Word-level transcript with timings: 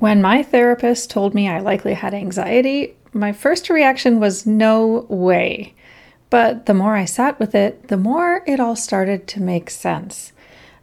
When 0.00 0.22
my 0.22 0.44
therapist 0.44 1.10
told 1.10 1.34
me 1.34 1.48
I 1.48 1.58
likely 1.58 1.94
had 1.94 2.14
anxiety, 2.14 2.94
my 3.12 3.32
first 3.32 3.68
reaction 3.68 4.20
was 4.20 4.46
no 4.46 5.06
way. 5.08 5.74
But 6.30 6.66
the 6.66 6.74
more 6.74 6.94
I 6.94 7.04
sat 7.04 7.40
with 7.40 7.54
it, 7.54 7.88
the 7.88 7.96
more 7.96 8.44
it 8.46 8.60
all 8.60 8.76
started 8.76 9.26
to 9.28 9.42
make 9.42 9.70
sense. 9.70 10.32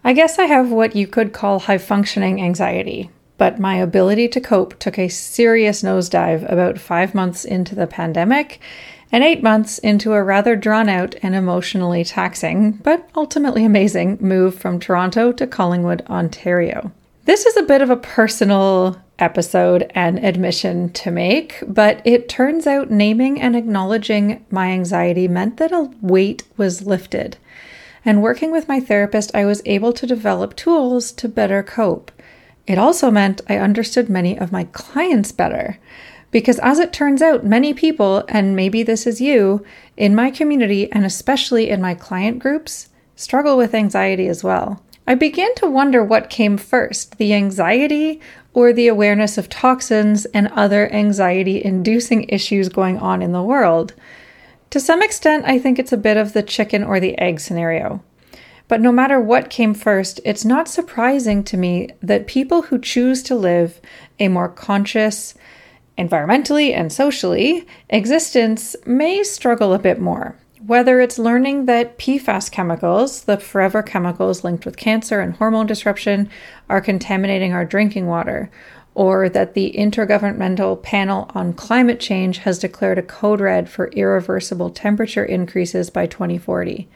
I 0.04 0.12
guess 0.12 0.38
I 0.38 0.46
have 0.46 0.70
what 0.70 0.98
you 0.98 1.08
could 1.08 1.32
call 1.32 1.60
high 1.60 1.78
functioning 1.78 2.42
anxiety, 2.42 3.10
but 3.38 3.58
my 3.58 3.76
ability 3.76 4.28
to 4.30 4.42
cope 4.42 4.78
took 4.80 5.00
a 5.00 5.08
serious 5.08 5.82
nosedive 5.82 6.52
about 6.52 6.78
five 6.78 7.16
months 7.16 7.46
into 7.46 7.74
the 7.74 7.88
pandemic 7.88 8.60
and 9.14 9.24
eight 9.24 9.42
months 9.42 9.78
into 9.80 10.12
a 10.12 10.24
rather 10.24 10.58
drawn 10.58 10.90
out 10.90 11.16
and 11.22 11.36
emotionally 11.36 12.04
taxing, 12.04 12.72
but 12.72 13.10
ultimately 13.16 13.64
amazing 13.64 14.18
move 14.20 14.56
from 14.56 14.78
Toronto 14.78 15.32
to 15.32 15.48
Collingwood, 15.48 16.06
Ontario. 16.10 16.92
This 17.26 17.48
is 17.48 17.58
a 17.58 17.64
bit 17.64 17.82
of 17.82 17.90
a 17.90 17.98
personal 17.98 19.02
episode 19.18 19.92
and 19.96 20.24
admission 20.24 20.92
to 20.94 21.10
make, 21.10 21.64
but 21.68 22.00
it 22.06 22.30
turns 22.30 22.68
out 22.68 22.92
naming 22.92 23.42
and 23.42 23.56
acknowledging 23.56 24.46
my 24.52 24.68
anxiety 24.70 25.28
meant 25.28 25.58
that 25.58 25.72
a 25.72 25.90
weight 26.02 26.44
was 26.56 26.86
lifted. 26.86 27.38
And 28.06 28.22
working 28.22 28.52
with 28.52 28.68
my 28.68 28.80
therapist, 28.80 29.34
I 29.34 29.44
was 29.44 29.64
able 29.66 29.92
to 29.94 30.06
develop 30.06 30.56
tools 30.56 31.12
to 31.14 31.28
better 31.28 31.64
cope. 31.64 32.12
It 32.68 32.78
also 32.78 33.10
meant 33.10 33.42
I 33.50 33.58
understood 33.58 34.08
many 34.08 34.38
of 34.38 34.52
my 34.52 34.66
clients 34.66 35.32
better. 35.32 35.80
Because 36.30 36.60
as 36.60 36.78
it 36.78 36.94
turns 36.94 37.24
out, 37.24 37.44
many 37.44 37.74
people, 37.74 38.24
and 38.30 38.56
maybe 38.56 38.84
this 38.84 39.08
is 39.08 39.20
you, 39.20 39.66
in 39.98 40.14
my 40.14 40.30
community 40.30 40.92
and 40.92 41.04
especially 41.04 41.72
in 41.72 41.82
my 41.82 41.96
client 41.96 42.38
groups, 42.38 42.90
struggle 43.16 43.58
with 43.58 43.74
anxiety 43.74 44.28
as 44.28 44.44
well. 44.44 44.84
I 45.08 45.14
began 45.14 45.54
to 45.56 45.70
wonder 45.70 46.04
what 46.04 46.32
came 46.32 46.58
first 46.58 47.18
the 47.18 47.34
anxiety 47.34 48.20
or 48.54 48.74
the 48.74 48.88
awareness 48.88 49.38
of 49.38 49.50
toxins 49.50 50.26
and 50.26 50.48
other 50.48 50.92
anxiety 50.92 51.64
inducing 51.64 52.28
issues 52.30 52.70
going 52.70 52.98
on 52.98 53.22
in 53.22 53.32
the 53.32 53.44
world. 53.44 53.94
To 54.72 54.80
some 54.80 55.04
extent, 55.04 55.46
I 55.46 55.60
think 55.60 55.78
it's 55.78 55.92
a 55.92 55.98
bit 55.98 56.18
of 56.18 56.34
the 56.34 56.42
chicken 56.42 56.84
or 56.84 57.00
the 57.00 57.18
egg 57.20 57.40
scenario. 57.40 58.02
But 58.68 58.82
no 58.82 58.92
matter 58.92 59.20
what 59.20 59.52
came 59.52 59.76
first, 59.76 60.20
it's 60.26 60.44
not 60.44 60.68
surprising 60.68 61.44
to 61.46 61.58
me 61.58 61.90
that 62.02 62.26
people 62.26 62.64
who 62.64 62.80
choose 62.80 63.22
to 63.24 63.36
live 63.36 63.80
a 64.20 64.28
more 64.28 64.50
conscious, 64.50 65.36
environmentally 66.00 66.76
and 66.76 66.92
socially, 66.92 67.68
existence 67.90 68.76
may 68.88 69.24
struggle 69.24 69.72
a 69.74 69.80
bit 69.80 70.00
more. 70.00 70.36
Whether 70.66 71.00
it's 71.00 71.20
learning 71.20 71.66
that 71.66 72.00
PFAS 72.00 72.50
chemicals, 72.50 73.26
the 73.26 73.38
forever 73.38 73.84
chemicals 73.84 74.44
linked 74.44 74.66
with 74.66 74.78
cancer 74.78 75.20
and 75.20 75.36
hormone 75.36 75.68
disruption, 75.68 76.28
are 76.70 76.82
contaminating 76.82 77.54
our 77.54 77.66
drinking 77.66 78.08
water, 78.08 78.50
or 78.96 79.30
that 79.30 79.54
the 79.54 79.76
Intergovernmental 79.78 80.82
Panel 80.82 81.30
on 81.36 81.54
Climate 81.54 82.00
Change 82.00 82.40
has 82.40 82.58
declared 82.58 82.98
a 82.98 83.04
code 83.04 83.42
red 83.42 83.70
for 83.70 83.90
irreversible 83.90 84.72
temperature 84.72 85.24
increases 85.24 85.92
by 85.92 86.08
2040, 86.08 86.88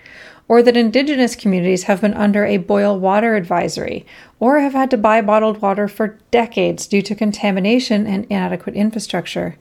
or 0.48 0.64
that 0.64 0.78
Indigenous 0.78 1.36
communities 1.36 1.83
have 1.83 2.02
been 2.02 2.16
under 2.16 2.45
a 2.45 2.58
boil 2.58 2.98
water 2.98 3.36
advisory 3.36 4.04
or 4.39 4.61
have 4.61 4.73
had 4.73 4.89
to 4.89 4.98
buy 4.98 5.22
bottled 5.22 5.61
water 5.61 5.88
for 5.88 6.17
decades 6.31 6.88
due 6.88 7.04
to 7.04 7.14
contamination 7.14 8.08
and 8.08 8.26
inadequate 8.31 8.76
infrastructure, 8.76 9.58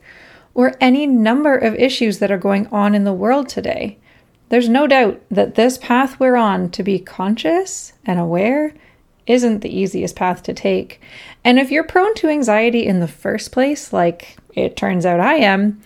or 0.59 0.75
any 0.81 1.07
number 1.07 1.57
of 1.57 1.73
issues 1.77 2.19
that 2.19 2.33
are 2.33 2.37
going 2.37 2.67
on 2.73 2.93
in 2.93 3.05
the 3.05 3.13
world 3.13 3.49
today. 3.49 3.97
There's 4.49 4.69
no 4.69 4.89
doubt 4.89 5.23
that 5.31 5.55
this 5.55 5.79
path 5.79 6.19
we're 6.19 6.35
on 6.35 6.71
to 6.71 6.83
be 6.83 6.99
conscious 6.99 7.93
and 8.05 8.19
aware 8.19 8.75
isn't 9.29 9.61
the 9.61 9.73
easiest 9.73 10.17
path 10.17 10.43
to 10.43 10.53
take. 10.53 11.01
And 11.45 11.61
if 11.61 11.71
you're 11.71 11.85
prone 11.85 12.13
to 12.17 12.29
anxiety 12.29 12.85
in 12.85 12.99
the 12.99 13.07
first 13.07 13.53
place, 13.53 13.93
like 13.93 14.37
it 14.53 14.77
turns 14.77 15.07
out 15.07 15.21
I 15.21 15.35
am, 15.35 15.81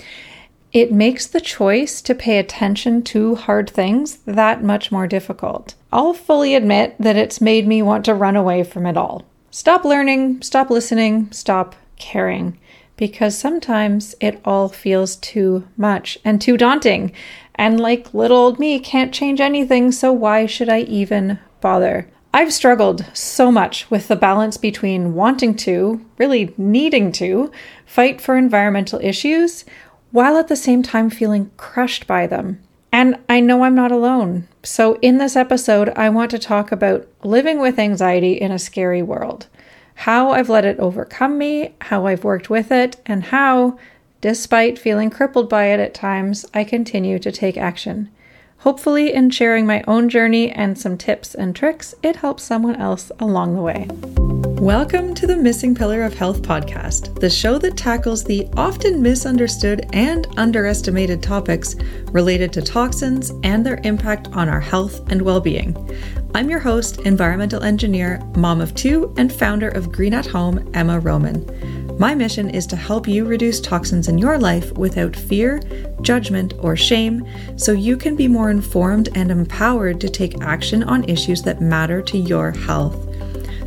it 0.73 0.91
makes 0.91 1.27
the 1.27 1.43
choice 1.43 2.01
to 2.01 2.15
pay 2.15 2.39
attention 2.39 3.03
to 3.03 3.35
hard 3.35 3.69
things 3.69 4.21
that 4.25 4.65
much 4.65 4.91
more 4.91 5.07
difficult. 5.07 5.75
I'll 5.93 6.15
fully 6.15 6.55
admit 6.55 6.97
that 6.99 7.17
it's 7.17 7.43
made 7.43 7.69
me 7.69 7.83
want 7.83 8.07
to 8.07 8.15
run 8.15 8.37
away 8.37 8.63
from 8.65 8.87
it 8.87 8.97
all. 8.97 9.27
Stop 9.51 9.85
learning, 9.85 10.41
stop 10.41 10.71
listening, 10.71 11.31
stop 11.31 11.75
caring, 11.99 12.57
because 12.97 13.37
sometimes 13.37 14.15
it 14.21 14.41
all 14.45 14.69
feels 14.69 15.17
too 15.17 15.67
much 15.77 16.19
and 16.25 16.41
too 16.41 16.57
daunting. 16.57 17.13
And 17.55 17.81
like 17.81 18.15
little 18.15 18.37
old 18.37 18.59
me 18.59 18.79
can't 18.81 19.13
change 19.13 19.41
anything, 19.41 19.93
so 19.93 20.13
why 20.13 20.47
should 20.47 20.69
I 20.69 20.81
even 20.81 21.39
bother? 21.61 22.09
I've 22.35 22.53
struggled 22.53 23.05
so 23.13 23.53
much 23.53 23.91
with 23.91 24.09
the 24.09 24.17
balance 24.17 24.57
between 24.57 25.15
wanting 25.15 25.55
to, 25.57 26.05
really 26.17 26.55
needing 26.57 27.13
to, 27.13 27.53
fight 27.85 28.21
for 28.21 28.37
environmental 28.37 29.01
issues 29.03 29.67
while 30.13 30.37
at 30.37 30.49
the 30.49 30.57
same 30.57 30.83
time 30.83 31.11
feeling 31.11 31.51
crushed 31.57 32.07
by 32.07 32.27
them. 32.27 32.63
And 32.91 33.19
I 33.29 33.41
know 33.41 33.65
I'm 33.65 33.75
not 33.75 33.93
alone. 33.93 34.49
So, 34.63 34.99
in 35.01 35.19
this 35.19 35.35
episode, 35.35 35.91
I 35.97 36.11
want 36.11 36.31
to 36.33 36.39
talk 36.39 36.71
about 36.71 37.09
living 37.23 37.59
with 37.59 37.79
anxiety 37.79 38.35
in 38.35 38.53
a 38.53 38.59
scary 38.59 39.03
world, 39.03 39.47
how 40.03 40.33
I've 40.33 40.49
let 40.49 40.65
it 40.65 40.81
overcome 40.81 41.39
me, 41.39 41.77
how 41.83 42.07
I've 42.07 42.25
worked 42.25 42.51
with 42.51 42.73
it, 42.73 42.97
and 43.07 43.23
how, 43.23 43.79
despite 44.21 44.77
feeling 44.77 45.11
crippled 45.11 45.49
by 45.49 45.67
it 45.67 45.79
at 45.79 45.95
times, 45.95 46.45
I 46.53 46.65
continue 46.65 47.21
to 47.21 47.31
take 47.31 47.57
action. 47.57 48.11
Hopefully, 48.63 49.13
in 49.13 49.29
sharing 49.29 49.67
my 49.67 49.83
own 49.89 50.09
journey 50.09 50.49
and 50.49 50.79
some 50.79 50.97
tips 50.97 51.35
and 51.35 51.55
tricks, 51.55 51.97
it 52.01 52.15
helps 52.15 52.45
someone 52.45 52.77
else 52.77 53.11
along 53.19 53.57
the 53.57 53.61
way. 53.61 53.89
Welcome 54.63 55.17
to 55.17 55.27
the 55.27 55.37
Missing 55.37 55.75
Pillar 55.75 56.05
of 56.05 56.15
Health 56.15 56.43
podcast, 56.43 57.19
the 57.19 57.29
show 57.29 57.59
that 57.59 57.77
tackles 57.77 58.23
the 58.23 58.47
often 58.57 59.03
misunderstood 59.03 59.87
and 59.93 60.29
underestimated 60.37 61.25
topics 61.25 61.75
related 62.13 62.53
to 62.53 62.63
toxins 62.63 63.33
and 63.43 63.67
their 63.67 63.81
impact 63.83 64.29
on 64.29 64.49
our 64.49 64.61
health 64.61 65.11
and 65.11 65.21
well 65.23 65.41
being. 65.41 65.77
I'm 66.33 66.49
your 66.49 66.61
host, 66.61 67.01
environmental 67.01 67.65
engineer, 67.65 68.21
mom 68.37 68.61
of 68.61 68.77
two, 68.77 69.13
and 69.17 69.33
founder 69.33 69.71
of 69.71 69.91
Green 69.91 70.15
at 70.15 70.27
Home, 70.27 70.71
Emma 70.73 71.01
Rohmann. 71.01 71.82
My 72.03 72.17
mission 72.17 72.51
is 72.51 72.67
to 72.67 72.75
help 72.75 73.07
you 73.07 73.25
reduce 73.25 73.61
toxins 73.61 74.09
in 74.09 74.19
your 74.19 74.37
life 74.37 74.73
without 74.73 75.15
fear, 75.15 75.61
judgment, 76.01 76.53
or 76.59 76.75
shame 76.75 77.25
so 77.55 77.71
you 77.71 77.97
can 77.97 78.17
be 78.17 78.27
more 78.27 78.51
informed 78.51 79.09
and 79.15 79.31
empowered 79.31 80.01
to 80.01 80.09
take 80.09 80.41
action 80.41 80.83
on 80.83 81.09
issues 81.09 81.43
that 81.43 81.61
matter 81.61 82.03
to 82.03 82.19
your 82.19 82.51
health. 82.51 82.97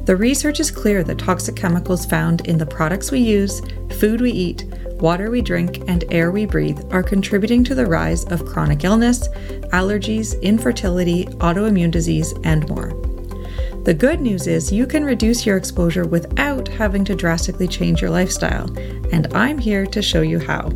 The 0.05 0.17
research 0.17 0.59
is 0.59 0.69
clear 0.69 1.01
that 1.05 1.17
toxic 1.17 1.55
chemicals 1.55 2.05
found 2.05 2.45
in 2.45 2.57
the 2.57 2.65
products 2.65 3.09
we 3.09 3.19
use, 3.19 3.61
food 4.01 4.19
we 4.19 4.31
eat, 4.31 4.65
water 4.99 5.31
we 5.31 5.41
drink, 5.41 5.77
and 5.87 6.03
air 6.11 6.29
we 6.29 6.45
breathe 6.45 6.81
are 6.91 7.03
contributing 7.03 7.63
to 7.63 7.73
the 7.73 7.85
rise 7.85 8.25
of 8.25 8.45
chronic 8.45 8.83
illness, 8.83 9.29
allergies, 9.71 10.41
infertility, 10.41 11.23
autoimmune 11.39 11.89
disease, 11.89 12.33
and 12.43 12.67
more. 12.67 13.14
The 13.85 13.93
good 13.93 14.19
news 14.19 14.47
is 14.47 14.71
you 14.71 14.87
can 14.87 15.05
reduce 15.05 15.45
your 15.45 15.57
exposure 15.57 16.07
without 16.07 16.67
having 16.67 17.05
to 17.05 17.13
drastically 17.13 17.67
change 17.67 18.01
your 18.01 18.09
lifestyle, 18.09 18.67
and 19.11 19.31
I'm 19.31 19.59
here 19.59 19.85
to 19.85 20.01
show 20.01 20.23
you 20.23 20.39
how. 20.39 20.71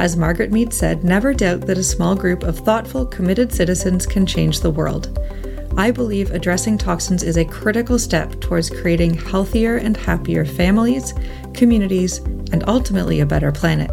As 0.00 0.16
Margaret 0.16 0.50
Mead 0.50 0.74
said, 0.74 1.04
never 1.04 1.32
doubt 1.32 1.60
that 1.60 1.78
a 1.78 1.84
small 1.84 2.16
group 2.16 2.42
of 2.42 2.58
thoughtful, 2.58 3.06
committed 3.06 3.52
citizens 3.52 4.04
can 4.04 4.26
change 4.26 4.58
the 4.58 4.70
world. 4.72 5.16
I 5.76 5.92
believe 5.92 6.32
addressing 6.32 6.76
toxins 6.76 7.22
is 7.22 7.36
a 7.36 7.44
critical 7.44 8.00
step 8.00 8.40
towards 8.40 8.68
creating 8.68 9.14
healthier 9.14 9.76
and 9.76 9.96
happier 9.96 10.44
families, 10.44 11.14
communities, 11.52 12.18
and 12.50 12.64
ultimately 12.66 13.20
a 13.20 13.26
better 13.26 13.52
planet. 13.52 13.92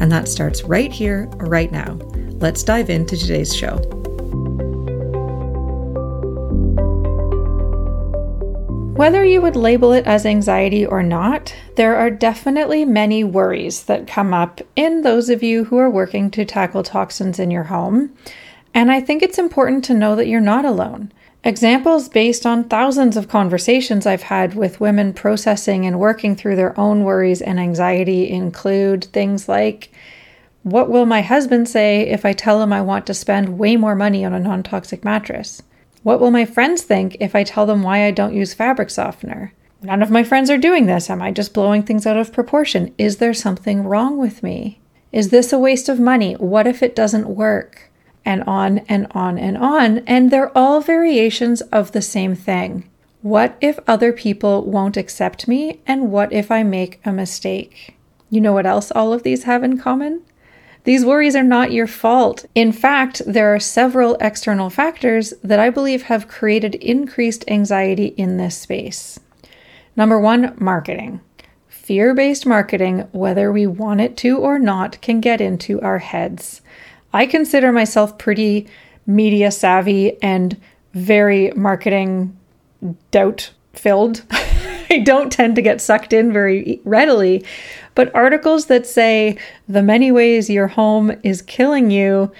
And 0.00 0.10
that 0.10 0.26
starts 0.26 0.64
right 0.64 0.90
here, 0.90 1.26
right 1.36 1.70
now. 1.70 1.92
Let's 2.40 2.64
dive 2.64 2.90
into 2.90 3.16
today's 3.16 3.54
show. 3.54 3.80
Whether 8.96 9.26
you 9.26 9.42
would 9.42 9.56
label 9.56 9.92
it 9.92 10.06
as 10.06 10.24
anxiety 10.24 10.86
or 10.86 11.02
not, 11.02 11.54
there 11.76 11.96
are 11.96 12.08
definitely 12.08 12.86
many 12.86 13.22
worries 13.24 13.84
that 13.84 14.06
come 14.06 14.32
up 14.32 14.62
in 14.74 15.02
those 15.02 15.28
of 15.28 15.42
you 15.42 15.64
who 15.64 15.76
are 15.76 15.90
working 15.90 16.30
to 16.30 16.46
tackle 16.46 16.82
toxins 16.82 17.38
in 17.38 17.50
your 17.50 17.64
home. 17.64 18.16
And 18.72 18.90
I 18.90 19.02
think 19.02 19.22
it's 19.22 19.38
important 19.38 19.84
to 19.84 19.94
know 19.94 20.16
that 20.16 20.28
you're 20.28 20.40
not 20.40 20.64
alone. 20.64 21.12
Examples 21.44 22.08
based 22.08 22.46
on 22.46 22.64
thousands 22.64 23.18
of 23.18 23.28
conversations 23.28 24.06
I've 24.06 24.22
had 24.22 24.54
with 24.54 24.80
women 24.80 25.12
processing 25.12 25.84
and 25.84 26.00
working 26.00 26.34
through 26.34 26.56
their 26.56 26.78
own 26.80 27.04
worries 27.04 27.42
and 27.42 27.60
anxiety 27.60 28.30
include 28.30 29.04
things 29.04 29.46
like 29.46 29.90
What 30.62 30.88
will 30.88 31.04
my 31.04 31.20
husband 31.20 31.68
say 31.68 32.08
if 32.08 32.24
I 32.24 32.32
tell 32.32 32.62
him 32.62 32.72
I 32.72 32.80
want 32.80 33.06
to 33.08 33.14
spend 33.14 33.58
way 33.58 33.76
more 33.76 33.94
money 33.94 34.24
on 34.24 34.32
a 34.32 34.40
non 34.40 34.62
toxic 34.62 35.04
mattress? 35.04 35.62
What 36.06 36.20
will 36.20 36.30
my 36.30 36.44
friends 36.44 36.82
think 36.82 37.16
if 37.18 37.34
I 37.34 37.42
tell 37.42 37.66
them 37.66 37.82
why 37.82 38.04
I 38.04 38.12
don't 38.12 38.32
use 38.32 38.54
fabric 38.54 38.90
softener? 38.90 39.52
None 39.82 40.04
of 40.04 40.10
my 40.10 40.22
friends 40.22 40.50
are 40.50 40.56
doing 40.56 40.86
this. 40.86 41.10
Am 41.10 41.20
I 41.20 41.32
just 41.32 41.52
blowing 41.52 41.82
things 41.82 42.06
out 42.06 42.16
of 42.16 42.32
proportion? 42.32 42.94
Is 42.96 43.16
there 43.16 43.34
something 43.34 43.82
wrong 43.82 44.16
with 44.16 44.40
me? 44.40 44.78
Is 45.10 45.30
this 45.30 45.52
a 45.52 45.58
waste 45.58 45.88
of 45.88 45.98
money? 45.98 46.34
What 46.34 46.68
if 46.68 46.80
it 46.80 46.94
doesn't 46.94 47.26
work? 47.26 47.90
and 48.24 48.44
on 48.44 48.78
and 48.88 49.08
on 49.12 49.36
and 49.36 49.58
on. 49.58 49.98
And 50.06 50.30
they're 50.30 50.56
all 50.56 50.80
variations 50.80 51.60
of 51.72 51.90
the 51.90 52.02
same 52.02 52.36
thing. 52.36 52.88
What 53.22 53.56
if 53.60 53.80
other 53.88 54.12
people 54.12 54.64
won't 54.64 54.96
accept 54.96 55.48
me? 55.48 55.80
And 55.88 56.12
what 56.12 56.32
if 56.32 56.52
I 56.52 56.62
make 56.62 57.00
a 57.04 57.12
mistake? 57.12 57.96
You 58.30 58.40
know 58.40 58.52
what 58.52 58.66
else 58.66 58.92
all 58.92 59.12
of 59.12 59.24
these 59.24 59.42
have 59.42 59.64
in 59.64 59.78
common? 59.78 60.22
These 60.86 61.04
worries 61.04 61.34
are 61.34 61.42
not 61.42 61.72
your 61.72 61.88
fault. 61.88 62.46
In 62.54 62.70
fact, 62.70 63.20
there 63.26 63.52
are 63.52 63.58
several 63.58 64.16
external 64.20 64.70
factors 64.70 65.34
that 65.42 65.58
I 65.58 65.68
believe 65.68 66.04
have 66.04 66.28
created 66.28 66.76
increased 66.76 67.44
anxiety 67.48 68.14
in 68.16 68.36
this 68.36 68.56
space. 68.56 69.18
Number 69.96 70.20
one, 70.20 70.54
marketing. 70.60 71.20
Fear 71.66 72.14
based 72.14 72.46
marketing, 72.46 73.00
whether 73.10 73.50
we 73.50 73.66
want 73.66 74.00
it 74.00 74.16
to 74.18 74.38
or 74.38 74.60
not, 74.60 75.00
can 75.00 75.20
get 75.20 75.40
into 75.40 75.80
our 75.80 75.98
heads. 75.98 76.60
I 77.12 77.26
consider 77.26 77.72
myself 77.72 78.16
pretty 78.16 78.68
media 79.08 79.50
savvy 79.50 80.22
and 80.22 80.56
very 80.94 81.50
marketing 81.56 82.38
doubt 83.10 83.50
filled. 83.72 84.22
I 84.90 84.98
don't 84.98 85.32
tend 85.32 85.56
to 85.56 85.62
get 85.62 85.80
sucked 85.80 86.12
in 86.12 86.32
very 86.32 86.80
readily. 86.84 87.44
But 87.94 88.14
articles 88.14 88.66
that 88.66 88.86
say 88.86 89.38
the 89.68 89.82
many 89.82 90.12
ways 90.12 90.50
your 90.50 90.68
home 90.68 91.12
is 91.22 91.42
killing 91.42 91.90
you 91.90 92.32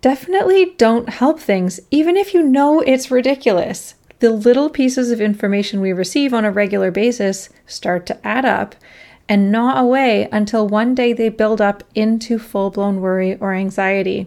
definitely 0.00 0.74
don't 0.76 1.08
help 1.08 1.40
things, 1.40 1.80
even 1.90 2.16
if 2.16 2.32
you 2.32 2.42
know 2.42 2.80
it's 2.80 3.10
ridiculous. 3.10 3.94
The 4.20 4.30
little 4.30 4.68
pieces 4.68 5.10
of 5.10 5.20
information 5.20 5.80
we 5.80 5.92
receive 5.92 6.34
on 6.34 6.44
a 6.44 6.50
regular 6.50 6.90
basis 6.90 7.48
start 7.66 8.06
to 8.06 8.26
add 8.26 8.44
up 8.44 8.74
and 9.28 9.50
gnaw 9.50 9.80
away 9.80 10.28
until 10.32 10.66
one 10.68 10.94
day 10.94 11.12
they 11.12 11.28
build 11.28 11.60
up 11.60 11.84
into 11.94 12.38
full 12.38 12.70
blown 12.70 13.00
worry 13.00 13.36
or 13.36 13.54
anxiety. 13.54 14.26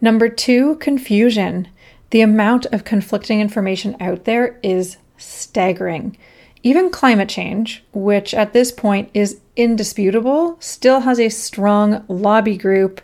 Number 0.00 0.28
two, 0.28 0.76
confusion. 0.76 1.68
The 2.10 2.20
amount 2.20 2.66
of 2.66 2.84
conflicting 2.84 3.40
information 3.40 3.96
out 4.00 4.24
there 4.24 4.58
is 4.62 4.98
staggering. 5.16 6.16
Even 6.66 6.88
climate 6.88 7.28
change, 7.28 7.84
which 7.92 8.32
at 8.32 8.54
this 8.54 8.72
point 8.72 9.10
is 9.12 9.38
indisputable, 9.54 10.56
still 10.60 11.00
has 11.00 11.20
a 11.20 11.28
strong 11.28 12.02
lobby 12.08 12.56
group, 12.56 13.02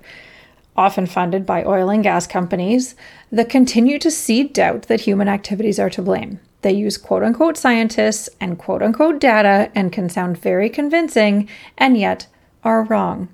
often 0.75 1.05
funded 1.05 1.45
by 1.45 1.63
oil 1.65 1.91
and 1.91 2.03
gas 2.03 2.27
companies, 2.27 2.95
that 3.31 3.51
continue 3.51 3.99
to 3.99 4.11
seed 4.11 4.55
doubt 4.55 4.85
that 4.85 5.03
human 5.03 5.29
activities 5.29 5.79
are 5.79 5.91
to 5.91 6.01
blame. 6.01 6.41
They 6.63 6.73
use 6.73 6.97
quote 6.97 7.23
unquote 7.23 7.59
scientists 7.59 8.31
and 8.41 8.59
quote 8.59 8.83
unquote 8.83 9.21
data 9.21 9.71
and 9.75 9.93
can 9.93 10.09
sound 10.09 10.39
very 10.39 10.71
convincing 10.71 11.47
and 11.77 11.99
yet 11.99 12.29
are 12.65 12.85
wrong. 12.85 13.29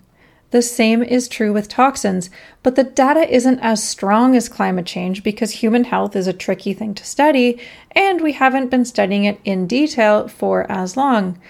The 0.51 0.63
same 0.63 1.03
is 1.03 1.27
true 1.27 1.53
with 1.53 1.69
toxins, 1.69 2.31
but 2.63 2.77
the 2.77 2.85
data 2.85 3.29
isn't 3.35 3.59
as 3.59 3.83
strong 3.83 4.37
as 4.37 4.49
climate 4.49 4.87
change 4.87 5.25
because 5.25 5.51
human 5.51 5.85
health 5.85 6.15
is 6.15 6.29
a 6.29 6.33
tricky 6.33 6.73
thing 6.73 6.95
to 6.95 7.05
study, 7.05 7.61
and 7.93 8.21
we 8.21 8.33
haven't 8.33 8.71
been 8.71 8.85
studying 8.85 9.25
it 9.25 9.41
in 9.45 9.67
detail 9.67 10.29
for 10.29 10.71
as 10.71 10.97
long. 10.97 11.41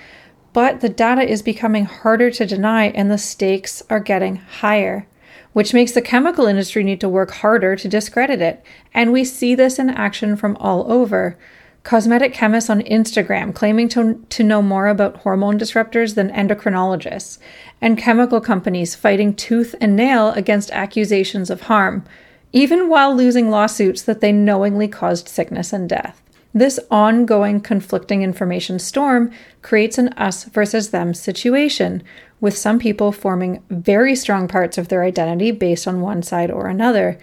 But 0.55 0.81
the 0.81 0.89
data 0.89 1.21
is 1.23 1.43
becoming 1.43 1.85
harder 1.85 2.31
to 2.31 2.47
deny, 2.47 2.87
and 2.87 3.11
the 3.11 3.19
stakes 3.19 3.83
are 3.91 4.01
getting 4.01 4.37
higher, 4.37 5.07
which 5.53 5.75
makes 5.75 5.93
the 5.93 6.01
chemical 6.01 6.47
industry 6.47 6.83
need 6.83 7.01
to 7.03 7.09
work 7.09 7.33
harder 7.33 7.77
to 7.77 7.89
discredit 7.89 8.41
it. 8.41 8.65
And 8.95 9.13
we 9.13 9.25
see 9.25 9.55
this 9.55 9.79
in 9.79 9.91
action 9.91 10.37
from 10.37 10.57
all 10.57 10.91
over 10.91 11.37
cosmetic 11.87 12.35
chemists 12.35 12.69
on 12.69 12.83
Instagram 12.83 13.55
claiming 13.55 13.89
to, 13.89 14.21
to 14.29 14.43
know 14.43 14.61
more 14.61 14.89
about 14.89 15.19
hormone 15.19 15.57
disruptors 15.57 16.17
than 16.17 16.33
endocrinologists, 16.33 17.39
and 17.81 17.97
chemical 17.97 18.41
companies 18.41 18.97
fighting 18.97 19.33
tooth 19.33 19.73
and 19.81 19.95
nail 19.95 20.33
against 20.33 20.73
accusations 20.73 21.49
of 21.49 21.63
harm, 21.63 22.05
even 22.53 22.89
while 22.89 23.15
losing 23.15 23.51
lawsuits 23.51 24.03
that 24.03 24.21
they 24.21 24.33
knowingly 24.33 24.89
caused 24.89 25.29
sickness 25.29 25.73
and 25.73 25.89
death. 25.89 26.21
This 26.53 26.81
ongoing 26.91 27.61
conflicting 27.61 28.23
information 28.23 28.81
storm 28.81 29.31
creates 29.63 29.97
an 29.97 30.09
us 30.15 30.43
versus 30.43 30.91
them 30.91 31.15
situation, 31.15 32.03
with 32.41 32.59
some 32.59 32.81
people 32.81 33.13
forming 33.13 33.63
very 33.71 34.17
strong 34.17 34.49
parts 34.49 34.77
of 34.77 34.89
their 34.89 35.05
identity 35.05 35.53
based 35.53 35.87
on 35.87 36.01
one 36.01 36.25
side 36.25 36.51
or 36.51 36.67
another 36.67 37.17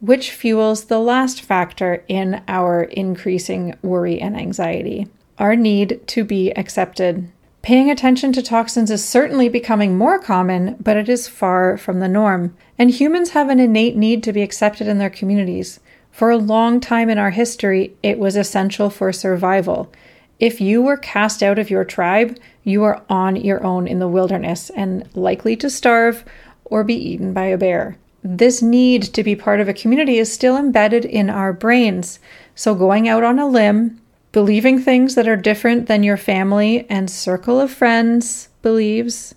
which 0.00 0.30
fuels 0.30 0.84
the 0.84 1.00
last 1.00 1.40
factor 1.42 2.04
in 2.08 2.42
our 2.48 2.82
increasing 2.82 3.74
worry 3.82 4.20
and 4.20 4.36
anxiety 4.36 5.08
our 5.38 5.54
need 5.54 6.06
to 6.08 6.24
be 6.24 6.50
accepted. 6.52 7.30
Paying 7.62 7.90
attention 7.90 8.32
to 8.32 8.42
toxins 8.42 8.90
is 8.90 9.04
certainly 9.04 9.48
becoming 9.48 9.96
more 9.96 10.18
common, 10.18 10.76
but 10.80 10.96
it 10.96 11.08
is 11.08 11.28
far 11.28 11.76
from 11.76 12.00
the 12.00 12.08
norm. 12.08 12.56
And 12.78 12.90
humans 12.90 13.30
have 13.30 13.48
an 13.48 13.60
innate 13.60 13.96
need 13.96 14.22
to 14.24 14.32
be 14.32 14.42
accepted 14.42 14.86
in 14.86 14.98
their 14.98 15.10
communities. 15.10 15.80
For 16.10 16.30
a 16.30 16.36
long 16.36 16.80
time 16.80 17.10
in 17.10 17.18
our 17.18 17.30
history, 17.30 17.94
it 18.02 18.18
was 18.18 18.36
essential 18.36 18.90
for 18.90 19.12
survival. 19.12 19.92
If 20.38 20.60
you 20.60 20.82
were 20.82 20.96
cast 20.96 21.42
out 21.42 21.58
of 21.58 21.70
your 21.70 21.84
tribe, 21.84 22.38
you 22.62 22.84
are 22.84 23.02
on 23.08 23.36
your 23.36 23.62
own 23.64 23.86
in 23.86 23.98
the 23.98 24.08
wilderness 24.08 24.70
and 24.70 25.08
likely 25.14 25.56
to 25.56 25.68
starve 25.68 26.24
or 26.64 26.84
be 26.84 26.94
eaten 26.94 27.32
by 27.32 27.46
a 27.46 27.58
bear 27.58 27.96
this 28.30 28.60
need 28.60 29.02
to 29.04 29.22
be 29.22 29.34
part 29.34 29.58
of 29.58 29.70
a 29.70 29.74
community 29.74 30.18
is 30.18 30.30
still 30.30 30.54
embedded 30.54 31.06
in 31.06 31.30
our 31.30 31.50
brains. 31.50 32.18
So, 32.54 32.74
going 32.74 33.08
out 33.08 33.24
on 33.24 33.38
a 33.38 33.48
limb, 33.48 34.02
believing 34.32 34.78
things 34.78 35.14
that 35.14 35.26
are 35.26 35.36
different 35.36 35.86
than 35.86 36.02
your 36.02 36.18
family 36.18 36.86
and 36.90 37.10
circle 37.10 37.58
of 37.58 37.70
friends 37.70 38.50
believes, 38.60 39.34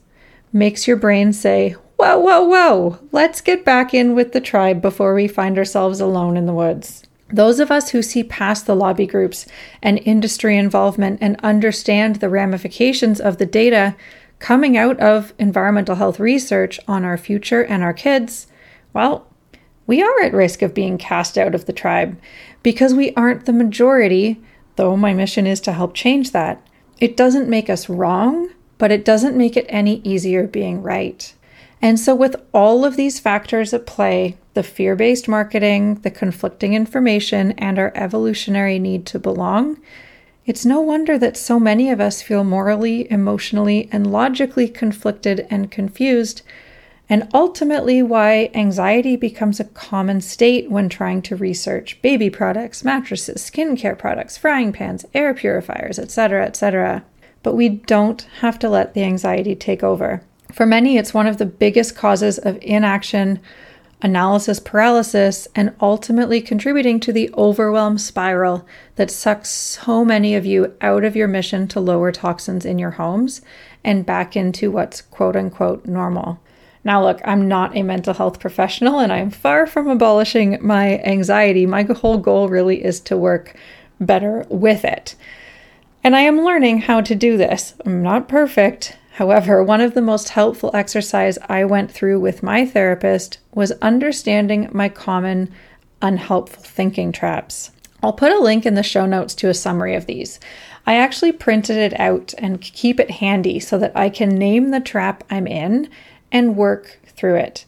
makes 0.52 0.88
your 0.90 0.98
brain 0.98 1.32
say, 1.32 1.72
Whoa, 1.96 2.20
whoa, 2.20 2.44
whoa, 2.44 3.00
let's 3.14 3.40
get 3.40 3.64
back 3.64 3.94
in 3.94 4.14
with 4.14 4.34
the 4.34 4.42
tribe 4.42 4.82
before 4.82 5.14
we 5.14 5.26
find 5.26 5.58
ourselves 5.58 6.02
alone 6.02 6.36
in 6.36 6.46
the 6.46 6.54
woods. 6.54 7.04
Those 7.30 7.62
of 7.62 7.72
us 7.72 7.92
who 7.92 8.02
see 8.02 8.26
past 8.26 8.66
the 8.66 8.76
lobby 8.76 9.08
groups 9.08 9.46
and 9.82 10.00
industry 10.00 10.58
involvement 10.58 11.20
and 11.22 11.40
understand 11.42 12.18
the 12.18 12.28
ramifications 12.28 13.22
of 13.22 13.38
the 13.38 13.46
data 13.46 13.96
coming 14.40 14.76
out 14.76 15.00
of 15.00 15.34
environmental 15.40 15.96
health 15.96 16.20
research 16.20 16.78
on 16.90 17.06
our 17.06 17.18
future 17.18 17.64
and 17.64 17.84
our 17.84 17.94
kids 17.94 18.48
well, 18.94 19.28
we 19.88 20.02
are 20.02 20.22
at 20.22 20.34
risk 20.34 20.62
of 20.62 20.74
being 20.74 20.98
cast 20.98 21.38
out 21.38 21.56
of 21.56 21.66
the 21.66 21.74
tribe 21.74 22.20
because 22.64 22.94
we 22.94 23.14
aren't 23.16 23.46
the 23.46 23.54
majority, 23.54 24.42
though 24.76 24.96
my 24.96 25.14
mission 25.14 25.48
is 25.48 25.60
to 25.62 25.74
help 25.74 25.94
change 25.94 26.32
that. 26.32 26.66
It 27.00 27.18
doesn't 27.18 27.50
make 27.50 27.70
us 27.70 27.90
wrong, 27.90 28.50
but 28.78 28.92
it 28.92 29.04
doesn't 29.04 29.38
make 29.38 29.58
it 29.58 29.66
any 29.70 30.02
easier 30.04 30.48
being 30.48 30.82
right. 30.82 31.34
And 31.82 32.00
so, 32.00 32.14
with 32.14 32.36
all 32.54 32.86
of 32.86 32.96
these 32.96 33.20
factors 33.20 33.74
at 33.74 33.88
play 33.88 34.38
the 34.54 34.64
fear 34.64 34.96
based 34.96 35.28
marketing, 35.28 35.96
the 35.96 36.12
conflicting 36.12 36.74
information, 36.74 37.54
and 37.54 37.80
our 37.80 37.92
evolutionary 37.96 38.78
need 38.78 39.06
to 39.08 39.20
belong 39.20 39.78
it's 40.46 40.66
no 40.66 40.82
wonder 40.82 41.20
that 41.20 41.38
so 41.38 41.60
many 41.60 41.92
of 41.92 42.02
us 42.02 42.22
feel 42.22 42.44
morally, 42.44 43.10
emotionally, 43.12 43.88
and 43.92 44.12
logically 44.12 44.68
conflicted 44.68 45.46
and 45.52 45.70
confused 45.70 46.42
and 47.12 47.28
ultimately 47.34 48.02
why 48.02 48.50
anxiety 48.54 49.18
becomes 49.18 49.60
a 49.60 49.66
common 49.66 50.22
state 50.22 50.72
when 50.72 50.88
trying 50.88 51.22
to 51.22 51.36
research 51.36 52.02
baby 52.02 52.30
products, 52.30 52.86
mattresses, 52.86 53.42
skincare 53.42 54.00
products, 54.00 54.38
frying 54.38 54.72
pans, 54.72 55.04
air 55.14 55.34
purifiers, 55.34 56.00
etc., 56.00 56.46
etc. 56.46 57.04
But 57.44 57.56
we 57.56 57.68
don't 57.68 58.22
have 58.40 58.58
to 58.60 58.70
let 58.70 58.94
the 58.94 59.04
anxiety 59.04 59.56
take 59.56 59.84
over. 59.84 60.24
For 60.54 60.66
many, 60.66 60.98
it's 60.98 61.14
one 61.14 61.28
of 61.28 61.38
the 61.38 61.46
biggest 61.46 61.98
causes 61.98 62.40
of 62.40 62.58
inaction, 62.62 63.42
analysis 64.02 64.62
paralysis, 64.62 65.50
and 65.54 65.76
ultimately 65.82 66.40
contributing 66.40 67.02
to 67.02 67.12
the 67.12 67.30
overwhelm 67.34 67.98
spiral 67.98 68.66
that 68.96 69.12
sucks 69.12 69.50
so 69.50 70.06
many 70.06 70.34
of 70.34 70.46
you 70.46 70.74
out 70.80 71.04
of 71.04 71.18
your 71.18 71.28
mission 71.28 71.68
to 71.68 71.82
lower 71.82 72.14
toxins 72.14 72.66
in 72.66 72.80
your 72.80 72.92
homes 72.92 73.42
and 73.84 74.06
back 74.06 74.38
into 74.38 74.72
what's 74.72 75.02
quote 75.02 75.36
unquote 75.36 75.86
normal. 75.86 76.40
Now, 76.84 77.04
look, 77.04 77.22
I'm 77.24 77.48
not 77.48 77.76
a 77.78 77.84
mental 77.84 78.14
health 78.14 78.40
professional 78.40 79.00
and 79.00 79.14
I'm 79.14 79.30
far 79.30 79.68
from 79.68 79.88
abolishing 79.88 80.58
my 80.62 81.00
anxiety. 81.00 81.66
My 81.66 81.84
whole 81.84 82.18
goal 82.18 82.50
really 82.50 82.84
is 82.84 83.00
to 83.02 83.18
work 83.18 83.56
better 84.00 84.46
with 84.50 84.84
it. 84.84 85.16
And 86.04 86.16
I 86.16 86.22
am 86.22 86.44
learning 86.44 86.82
how 86.82 87.02
to 87.02 87.14
do 87.14 87.38
this. 87.38 87.76
I'm 87.86 88.02
not 88.02 88.28
perfect. 88.28 88.98
However, 89.14 89.64
one 89.64 89.82
of 89.82 89.94
the 89.94 90.02
most 90.02 90.30
helpful 90.30 90.72
exercise 90.74 91.38
I 91.48 91.66
went 91.66 91.92
through 91.92 92.20
with 92.20 92.42
my 92.42 92.66
therapist 92.66 93.38
was 93.54 93.72
understanding 93.74 94.70
my 94.72 94.90
common 94.90 95.52
unhelpful 96.02 96.64
thinking 96.64 97.12
traps. 97.12 97.72
I'll 98.02 98.14
put 98.14 98.32
a 98.32 98.40
link 98.40 98.66
in 98.66 98.74
the 98.74 98.82
show 98.82 99.06
notes 99.06 99.36
to 99.36 99.50
a 99.50 99.54
summary 99.54 99.94
of 99.94 100.08
these. 100.08 100.40
I 100.88 100.96
actually 100.96 101.34
printed 101.34 101.78
it 101.78 102.00
out 102.00 102.34
and 102.40 102.60
keep 102.60 103.00
it 103.00 103.12
handy 103.12 103.60
so 103.60 103.78
that 103.78 103.96
I 103.96 104.10
can 104.10 104.30
name 104.30 104.72
the 104.72 104.80
trap 104.80 105.24
I'm 105.30 105.46
in 105.46 105.88
and 106.32 106.56
work 106.56 107.00
through 107.06 107.36
it. 107.36 107.66